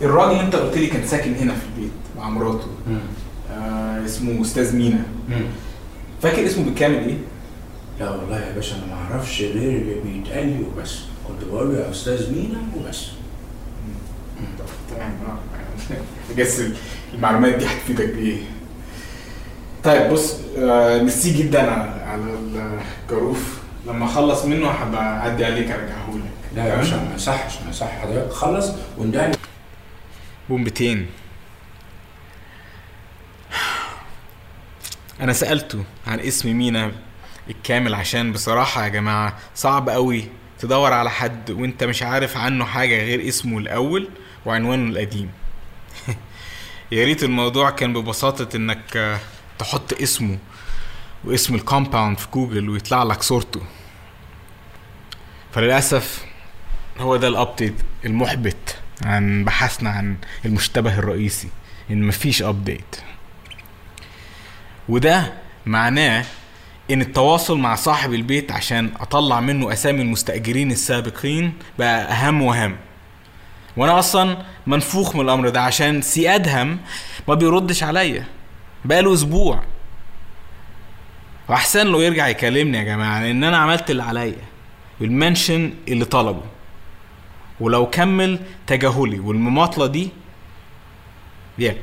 الراجل 0.00 0.32
اللي 0.32 0.42
أنت 0.42 0.56
قلت 0.56 0.78
لي 0.78 0.86
كان 0.86 1.06
ساكن 1.06 1.34
هنا 1.34 1.54
في 1.54 1.64
البيت 1.76 1.92
مع 2.16 2.28
مراته. 2.28 2.68
آه 3.52 4.04
اسمه 4.06 4.42
أستاذ 4.42 4.76
مينا. 4.76 5.02
مم. 5.28 5.46
فاكر 6.22 6.46
اسمه 6.46 6.64
بالكامل 6.64 6.96
إيه؟ 7.08 7.16
لا 8.00 8.10
والله 8.10 8.40
يا 8.40 8.52
باشا 8.52 8.76
أنا 8.76 8.86
ما 8.86 8.94
أعرفش 8.94 9.40
غير 9.42 9.52
اللي 9.80 9.94
بيتقال 10.04 10.46
لي 10.46 10.64
وبس. 10.64 10.98
كنت 11.28 11.44
بقول 11.50 11.72
له 11.74 11.80
يا 11.80 11.90
أستاذ 11.90 12.32
مينا 12.32 12.58
وبس. 12.76 13.06
تمام 14.90 15.12
آه. 15.28 15.38
جس 16.38 16.62
المعلومات 17.14 17.54
دي 17.54 17.66
هتفيدك 17.66 18.08
بإيه؟ 18.14 18.38
طيب 19.84 20.12
بص 20.12 20.34
آه 20.58 20.98
ميرسي 21.02 21.32
جدا 21.38 21.70
على 22.06 22.22
الجاروف 23.06 23.58
لما 23.86 24.04
أخلص 24.04 24.44
منه 24.44 24.68
هبقى 24.70 25.02
أعدي 25.18 25.44
عليك 25.44 25.70
أرجعهولك. 25.70 26.30
لا 26.56 26.64
يا 26.66 26.76
باشا 26.76 26.94
ما 26.94 27.14
يصحش 27.14 27.62
ما 27.64 27.70
يصح 27.70 27.98
حضرتك 28.02 28.32
خلص 28.32 28.72
وندهني. 28.98 29.36
بومبتين. 30.48 31.06
أنا 35.20 35.32
سألته 35.32 35.84
عن 36.06 36.20
اسم 36.20 36.56
مينا 36.56 36.92
الكامل 37.50 37.94
عشان 37.94 38.32
بصراحة 38.32 38.84
يا 38.84 38.88
جماعة 38.88 39.38
صعب 39.54 39.88
قوي 39.88 40.24
تدور 40.58 40.92
على 40.92 41.10
حد 41.10 41.50
وأنت 41.50 41.84
مش 41.84 42.02
عارف 42.02 42.36
عنه 42.36 42.64
حاجة 42.64 43.04
غير 43.04 43.28
اسمه 43.28 43.58
الأول 43.58 44.08
وعنوانه 44.46 44.92
القديم. 44.92 45.30
يا 46.92 47.04
ريت 47.04 47.22
الموضوع 47.22 47.70
كان 47.70 47.92
ببساطة 47.92 48.56
إنك 48.56 49.18
تحط 49.58 49.92
اسمه 49.92 50.38
واسم 51.24 51.54
ال 51.54 51.61
compound 51.61 52.18
في 52.18 52.26
جوجل 52.34 52.68
ويطلع 52.68 53.02
لك 53.02 53.22
صورته. 53.22 53.62
فللأسف 55.52 56.24
هو 56.98 57.16
ده 57.16 57.28
ال 57.28 57.35
update 57.35 57.74
المحبط 58.04 58.76
عن 59.04 59.44
بحثنا 59.44 59.90
عن 59.90 60.16
المشتبه 60.44 60.98
الرئيسي. 60.98 61.48
إن 61.90 62.02
مفيش 62.02 62.42
update 62.42 62.96
وده 64.88 65.32
معناه 65.66 66.24
إن 66.90 67.00
التواصل 67.00 67.58
مع 67.58 67.74
صاحب 67.74 68.14
البيت 68.14 68.52
عشان 68.52 68.90
أطلع 69.00 69.40
منه 69.40 69.72
أسامي 69.72 70.02
المستأجرين 70.02 70.70
السابقين 70.70 71.52
بقى 71.78 72.12
أهم 72.12 72.42
وأهم. 72.42 72.76
وأنا 73.76 73.98
أصلا 73.98 74.38
منفوخ 74.66 75.14
من 75.16 75.20
الأمر 75.20 75.48
ده 75.48 75.60
عشان 75.60 76.02
سي 76.02 76.34
أدهم 76.34 76.78
ما 77.28 77.34
بيردش 77.34 77.82
عليا. 77.82 78.24
بقاله 78.84 79.14
أسبوع. 79.14 79.62
وأحسن 81.48 81.86
له 81.86 82.02
يرجع 82.02 82.28
يكلمني 82.28 82.78
يا 82.78 82.82
جماعة 82.82 83.20
لأن 83.20 83.44
أنا 83.44 83.56
عملت 83.56 83.90
اللي 83.90 84.02
عليا 84.02 84.36
والمنشن 85.00 85.72
اللي 85.88 86.04
طلبه. 86.04 86.42
ولو 87.60 87.86
كمل 87.90 88.40
تجاهلي 88.66 89.18
والمماطلة 89.18 89.86
دي 89.86 90.08
يا 91.58 91.76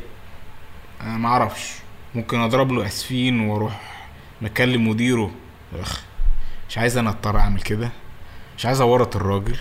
أنا 1.01 1.17
ما 1.17 1.29
أعرفش. 1.29 1.69
ممكن 2.15 2.39
اضرب 2.39 2.71
له 2.71 2.88
اسفين 2.88 3.39
وأروح 3.39 3.82
مكلم 4.41 4.88
مديره. 4.88 5.32
اخ 5.80 6.01
مش 6.69 6.78
عايز 6.78 6.97
أنا 6.97 7.10
اضطر 7.10 7.39
اعمل 7.39 7.62
كده. 7.62 7.91
مش 8.58 8.65
عايز 8.65 8.82
اورط 8.82 9.15
الراجل. 9.15 9.58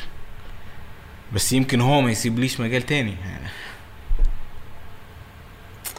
بس 1.32 1.52
يمكن 1.52 1.80
هو 1.80 2.00
ما 2.00 2.10
يسيبليش 2.10 2.60
مجال 2.60 2.82
تاني. 2.82 3.16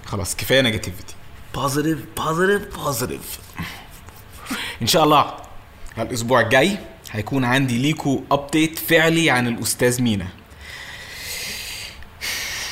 خلاص 0.06 0.36
كفاية 0.36 0.62
negativity 0.62 1.16
positive 1.56 2.06
positive 2.18 2.76
positive 2.78 3.40
إن 4.82 4.88
شاء 4.88 5.04
الله 5.04 5.34
الأسبوع 5.98 6.42
الجاي 6.42 6.78
هيكون 7.12 7.46
عندي 7.46 7.78
ليكو 7.78 8.24
update 8.32 8.80
فعلي 8.80 9.30
عن 9.30 9.48
الأستاذ 9.48 10.02
مينا. 10.02 10.28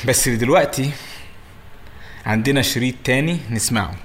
بس 0.05 0.29
دلوقتي 0.29 0.91
عندنا 2.25 2.61
شريط 2.61 2.95
تاني 3.03 3.39
نسمعه. 3.49 3.95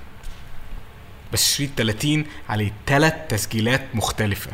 بس 1.32 1.56
شريط 1.56 1.70
30 1.76 2.24
عليه 2.48 2.72
تلات 2.86 3.30
تسجيلات 3.30 3.86
مختلفة. 3.94 4.50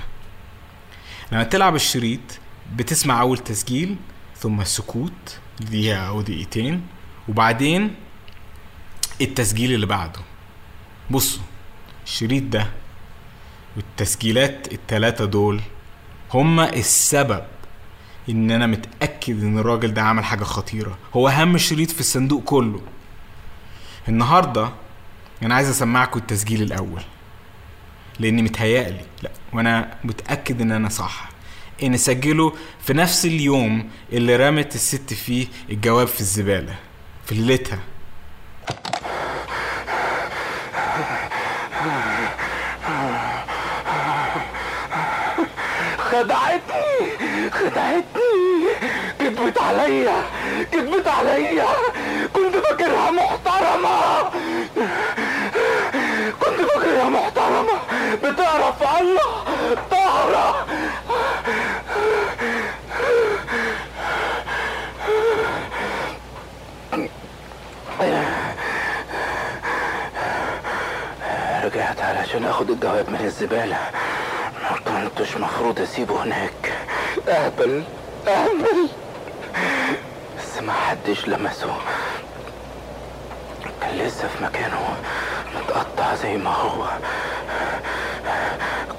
لما 1.32 1.44
تلعب 1.44 1.74
الشريط 1.74 2.20
بتسمع 2.76 3.20
أول 3.20 3.38
تسجيل 3.38 3.96
ثم 4.38 4.64
سكوت 4.64 5.38
دقيقة 5.60 5.98
أو 5.98 6.22
دقيقتين 6.22 6.86
وبعدين 7.28 7.94
التسجيل 9.20 9.72
اللي 9.72 9.86
بعده. 9.86 10.20
بصوا 11.10 11.42
الشريط 12.04 12.42
ده 12.42 12.66
والتسجيلات 13.76 14.72
التلاتة 14.72 15.24
دول 15.24 15.60
هما 16.34 16.72
السبب 16.72 17.44
إن 18.28 18.50
أنا 18.50 18.66
متأكد 18.66 19.42
إن 19.42 19.58
الراجل 19.58 19.94
ده 19.94 20.02
عمل 20.02 20.24
حاجة 20.24 20.44
خطيرة. 20.44 20.98
هو 21.14 21.28
أهم 21.28 21.58
شريط 21.58 21.90
في 21.90 22.00
الصندوق 22.00 22.44
كله. 22.44 22.80
النهارده 24.08 24.68
أنا 25.42 25.54
عايز 25.54 25.68
اسمعكم 25.68 26.20
التسجيل 26.20 26.62
الأول 26.62 27.02
لأني 28.18 28.42
متهيألي 28.42 29.00
لأ 29.22 29.30
وأنا 29.52 29.94
متأكد 30.04 30.60
إن 30.60 30.72
أنا 30.72 30.88
صح 30.88 31.28
إن 31.82 31.96
سجله 31.96 32.52
في 32.80 32.92
نفس 32.92 33.24
اليوم 33.24 33.90
اللي 34.12 34.36
رمت 34.36 34.74
الست 34.74 35.14
فيه 35.14 35.46
الجواب 35.70 36.06
في 36.06 36.20
الزبالة 36.20 36.74
في 37.26 37.34
ليلتها. 37.34 37.78
خدعتني 45.98 47.50
خدعتني 47.50 48.04
كذبت 49.18 49.58
عليا 49.60 50.22
كذبت 50.72 51.08
عليا. 51.08 51.66
كنت 52.54 52.66
فاكرها 52.66 53.10
محترمة. 53.10 54.30
كنت 56.40 56.60
فاكرها 56.70 57.08
محترمة. 57.08 57.78
بتعرف 58.22 59.00
الله؟ 59.00 59.44
طهرة 59.90 60.66
رجعت 71.64 72.00
علشان 72.00 72.44
آخد 72.44 72.70
الجواب 72.70 73.10
من 73.10 73.20
الزبالة. 73.24 73.78
ما 74.62 75.08
كنتش 75.08 75.36
مفروض 75.36 75.80
أسيبه 75.80 76.22
هناك. 76.22 76.72
أهبل. 77.28 77.84
أهبل. 78.28 78.88
بس 80.38 80.62
ما 80.62 80.72
حدش 80.72 81.28
لمسه. 81.28 81.76
لسه 83.94 84.28
في 84.28 84.44
مكانه. 84.44 84.96
متقطع 85.54 86.14
زي 86.14 86.36
ما 86.36 86.50
هو. 86.50 86.86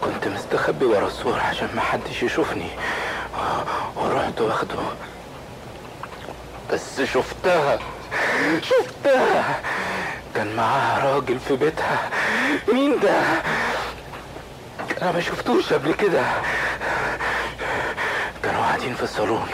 كنت 0.02 0.28
مستخبي 0.28 0.86
ورا 0.86 1.08
السور 1.08 1.40
عشان 1.40 1.70
ما 1.76 1.82
حدش 1.82 2.24
يشوفني. 2.24 2.70
ورحت 3.96 4.42
واخده. 4.42 4.80
بس 6.72 7.02
شفتها. 7.02 7.80
شفتها. 8.62 9.60
كان 10.36 10.56
معاها 10.56 11.14
راجل 11.14 11.40
في 11.40 11.56
بيتها. 11.56 12.10
مين 12.74 13.00
ده؟ 13.00 13.22
أنا 15.02 15.12
ما 15.12 15.22
شفتوش 15.22 15.74
قبل 15.74 15.94
كده. 15.94 16.24
كانوا 18.44 18.62
قاعدين 18.62 18.96
في 18.96 19.04
الصالون. 19.04 19.48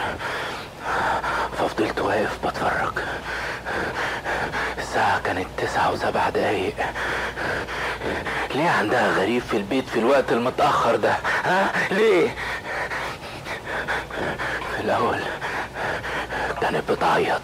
ففضلت 1.58 2.00
واقف 2.00 2.46
بتفرج. 2.46 2.92
الساعة 4.92 5.20
كانت 5.22 5.46
تسعة 5.56 5.92
وسبع 5.92 6.28
دقايق. 6.28 6.74
ليه 8.54 8.70
عندها 8.70 9.08
غريب 9.18 9.42
في 9.42 9.56
البيت 9.56 9.88
في 9.88 9.98
الوقت 9.98 10.32
المتأخر 10.32 10.96
ده؟ 10.96 11.16
ها؟ 11.44 11.72
ليه؟ 11.90 12.34
في 14.74 14.80
الأول 14.80 15.18
كانت 16.60 16.90
بتعيط. 16.90 17.40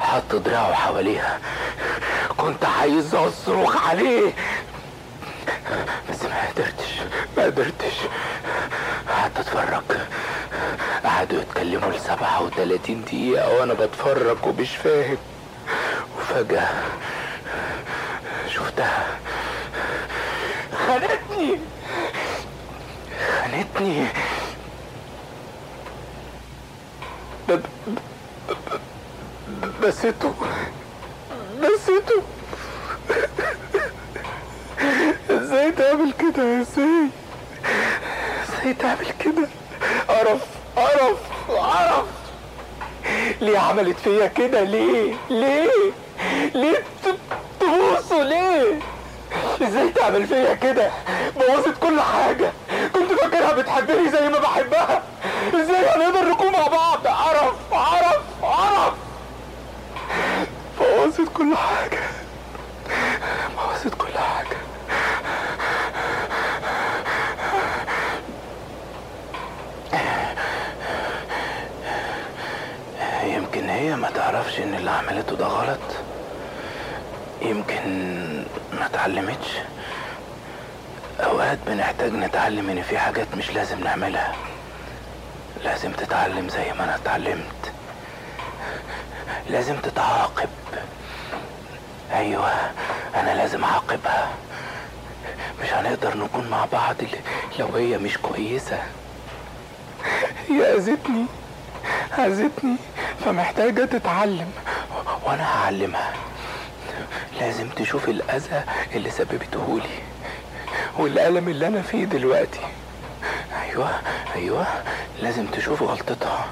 حط 0.00 0.34
دراعه 0.34 0.72
حواليها. 0.72 1.38
كنت 2.36 2.64
عايز 2.64 3.14
أصرخ 3.14 3.88
عليه. 3.88 4.32
بس 6.10 6.22
ما 6.22 6.48
قدرتش 6.48 7.00
ما 7.36 7.44
قدرتش. 7.44 7.94
قعدت 9.08 9.38
أتفرج. 9.38 9.98
قعدوا 11.04 11.40
يتكلموا 11.40 11.90
لسبعة 11.90 12.42
وتلاتين 12.42 13.04
دقيقة 13.04 13.54
وأنا 13.54 13.74
بتفرج 13.74 14.36
ومش 14.44 14.76
فاهم. 14.76 15.16
وفجأة 16.34 16.68
شفتها. 18.48 19.18
خانتني. 20.86 21.58
خانتني. 23.40 24.06
بسيته. 29.82 30.34
بسيته. 31.62 32.22
إزاي 35.30 35.72
تعمل 35.72 36.12
كده؟ 36.12 36.60
إزاي؟ 36.60 37.08
إزاي 38.42 38.74
تعمل 38.74 39.06
كده؟ 39.20 39.48
قرف 40.08 40.42
قرف 40.76 41.18
قرف. 41.48 42.06
ليه 43.40 43.58
عملت 43.58 43.98
فيا 43.98 44.26
كده؟ 44.26 44.62
ليه؟ 44.62 45.14
ليه؟ 45.30 46.03
ليه؟ 46.54 46.78
ت- 47.04 47.16
تبوسه 47.60 48.22
ليه؟ 48.22 48.78
إزاي 49.62 49.88
تعمل 49.88 50.26
فيا 50.26 50.54
كده؟ 50.54 50.90
بوظت 51.36 51.78
كل 51.82 52.00
حاجة. 52.00 52.52
كنت 52.94 53.12
فاكرها 53.12 53.52
بتحبني 53.52 54.10
زي 54.10 54.28
ما 54.28 54.38
بحبها 54.38 55.02
إزاي 55.54 55.86
هنقدر 55.88 56.28
نكون 56.28 56.52
مع 56.52 56.66
بعض 56.66 57.06
قرف 57.06 57.54
قرف 57.70 58.20
قرف 58.42 58.94
بوظت 60.80 61.28
كل 61.34 61.56
حاجة 61.56 61.98
بوظت 63.56 63.94
كل 63.94 64.18
حاجة 64.18 64.56
يمكن 73.24 73.68
هي 73.68 73.96
ما 73.96 74.10
تعرفش 74.10 74.58
ان 74.58 74.74
اللي 74.74 74.90
عملته 74.90 75.36
ده 75.36 75.46
غلط 75.46 75.78
يمكن 77.42 77.84
ما 78.72 78.86
اتعلمتش 78.86 79.48
بنحتاج 82.04 82.28
نتعلم 82.28 82.70
إن 82.70 82.82
في 82.82 82.98
حاجات 82.98 83.26
مش 83.36 83.50
لازم 83.50 83.80
نعملها. 83.80 84.34
لازم 85.64 85.92
تتعلم 85.92 86.48
زي 86.48 86.72
ما 86.72 86.84
أنا 86.84 86.94
اتعلمت. 86.94 87.72
لازم 89.50 89.76
تتعاقب. 89.76 90.48
أيوه 92.12 92.52
أنا 93.14 93.34
لازم 93.34 93.64
أعاقبها. 93.64 94.28
مش 95.62 95.72
هنقدر 95.72 96.16
نكون 96.16 96.48
مع 96.50 96.64
بعض 96.72 96.96
لو 97.58 97.66
هي 97.76 97.98
مش 97.98 98.18
كويسة. 98.18 98.82
هي 100.48 100.76
أذتني. 100.76 101.26
أذتني. 102.18 102.76
فمحتاجة 103.24 103.84
تتعلم. 103.84 104.52
وأنا 105.24 105.44
هعلمها. 105.44 106.12
لازم 107.40 107.68
تشوف 107.68 108.08
الأذى 108.08 108.64
اللي 108.94 109.10
سببته 109.10 109.80
لي. 109.82 110.13
والألم 110.98 111.48
اللي 111.48 111.66
أنا 111.66 111.82
فيه 111.82 112.04
دلوقتي. 112.04 112.60
أيوه 113.62 113.90
أيوه 114.34 114.66
لازم 115.22 115.46
تشوف 115.46 115.82
غلطتها. 115.82 116.46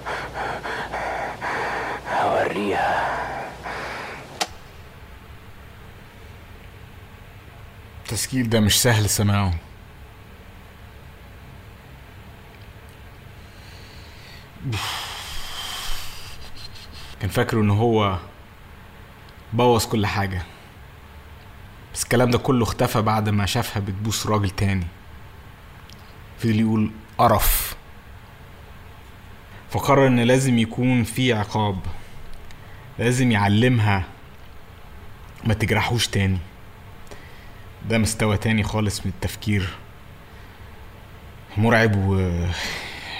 هوريها. 2.21 3.13
التسجيل 8.05 8.49
ده 8.51 8.61
مش 8.61 8.83
سهل 8.83 9.09
سماعه 9.09 9.55
كان 17.21 17.31
فاكره 17.31 17.61
إن 17.61 17.71
هو 17.71 18.19
بوظ 19.53 19.87
كل 19.87 20.07
حاجة. 20.07 20.43
بس 21.95 22.03
الكلام 22.03 22.31
ده 22.31 22.39
كله 22.39 22.63
اختفى 22.63 23.03
بعد 23.03 23.29
ما 23.29 23.47
شافها 23.47 23.81
بتبوس 23.81 24.27
راجل 24.27 24.51
تاني. 24.51 24.87
فضل 26.39 26.61
يقول 26.61 26.91
قرف. 27.19 27.77
فقرر 29.71 30.07
إن 30.07 30.21
لازم 30.21 30.59
يكون 30.59 31.05
في 31.05 31.33
عقاب. 31.33 31.79
لازم 32.99 33.31
يعلمها 33.31 34.05
ما 35.45 35.55
تجرحوش 35.55 36.07
تاني. 36.07 36.39
ده 37.89 37.99
مستوى 37.99 38.37
تاني 38.37 38.63
خالص 38.63 39.01
من 39.07 39.13
التفكير. 39.15 39.69
مرعب 41.57 41.97
و... 41.97 42.15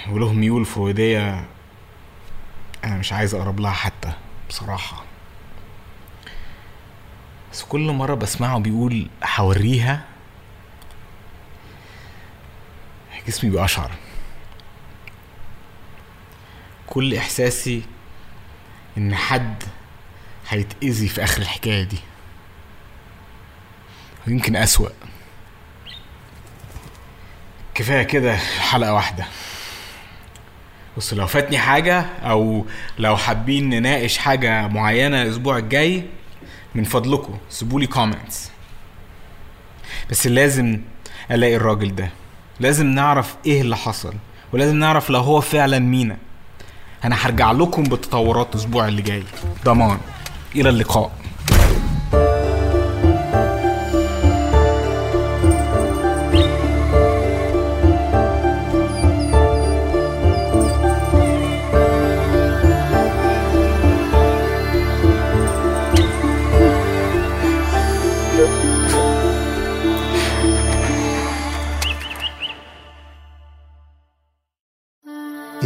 وله 0.09 0.33
ميول 0.33 0.65
فرويدية 0.65 1.45
أنا 2.83 2.97
مش 2.97 3.13
عايز 3.13 3.35
أقرب 3.35 3.59
لها 3.59 3.71
حتى 3.71 4.13
بصراحة. 4.49 5.03
بس 7.53 7.63
كل 7.63 7.91
مرة 7.91 8.13
بسمعه 8.15 8.59
بيقول 8.59 9.07
هوريها 9.35 10.05
جسمي 13.27 13.49
بيقشعر 13.49 13.91
كل 16.87 17.15
إحساسي 17.15 17.81
إن 18.97 19.15
حد 19.15 19.63
هيتأذي 20.49 21.07
في 21.07 21.23
آخر 21.23 21.41
الحكاية 21.41 21.83
دي. 21.83 21.97
ويمكن 24.27 24.55
أسوأ. 24.55 24.89
كفاية 27.75 28.03
كده 28.03 28.35
حلقة 28.37 28.93
واحدة. 28.93 29.25
بص 30.97 31.13
لو 31.13 31.27
فاتني 31.27 31.57
حاجة 31.57 31.99
أو 32.01 32.65
لو 32.99 33.17
حابين 33.17 33.69
نناقش 33.69 34.17
حاجة 34.17 34.67
معينة 34.67 35.21
الأسبوع 35.21 35.57
الجاي 35.57 36.03
من 36.75 36.83
فضلكم 36.83 37.37
سيبولي 37.49 37.87
كومنتس 37.87 38.51
بس 40.09 40.27
لازم 40.27 40.81
ألاقي 41.31 41.55
الراجل 41.55 41.95
ده. 41.95 42.09
لازم 42.59 42.85
نعرف 42.87 43.35
إيه 43.45 43.61
اللي 43.61 43.77
حصل 43.77 44.13
ولازم 44.53 44.75
نعرف 44.75 45.09
لو 45.09 45.19
هو 45.19 45.41
فعلا 45.41 45.79
مينا. 45.79 46.17
أنا 47.03 47.15
هرجع 47.15 47.51
لكم 47.51 47.83
بالتطورات 47.83 48.55
الأسبوع 48.55 48.87
اللي 48.87 49.01
جاي. 49.01 49.23
ضمان. 49.65 49.99
إلى 50.55 50.69
اللقاء. 50.69 51.11